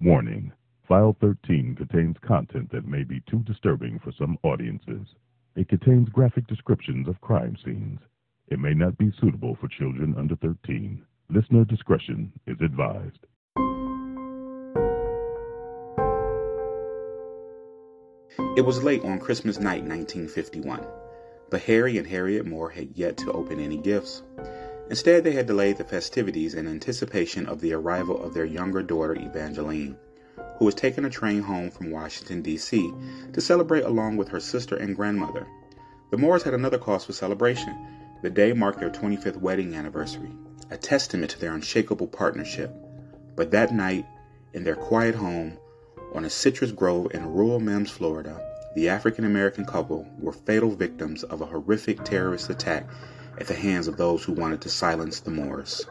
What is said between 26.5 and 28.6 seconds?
in anticipation of the arrival of their